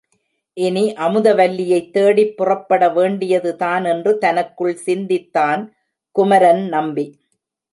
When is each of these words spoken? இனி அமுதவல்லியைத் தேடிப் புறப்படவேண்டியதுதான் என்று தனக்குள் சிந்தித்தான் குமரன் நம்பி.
இனி 0.57 0.93
அமுதவல்லியைத் 0.93 1.91
தேடிப் 1.91 2.33
புறப்படவேண்டியதுதான் 2.37 3.85
என்று 3.85 4.17
தனக்குள் 4.17 4.75
சிந்தித்தான் 4.75 5.63
குமரன் 6.15 6.67
நம்பி. 6.67 7.07